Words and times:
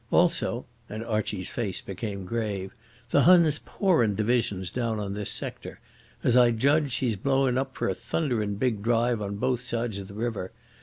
Also," 0.09 0.65
and 0.89 1.05
Archie's 1.05 1.51
face 1.51 1.79
became 1.79 2.25
grave, 2.25 2.73
"the 3.11 3.21
Hun's 3.21 3.59
pourin' 3.63 4.15
divisions 4.15 4.71
down 4.71 4.99
on 4.99 5.13
this 5.13 5.29
sector. 5.29 5.79
As 6.23 6.35
I 6.35 6.49
judge, 6.49 6.95
he's 6.95 7.15
blowin' 7.15 7.55
up 7.55 7.77
for 7.77 7.87
a 7.87 7.93
thunderin' 7.93 8.55
big 8.55 8.81
drive 8.81 9.21
on 9.21 9.35
both 9.35 9.63
sides 9.63 9.99
of 9.99 10.07
the 10.07 10.15
river. 10.15 10.53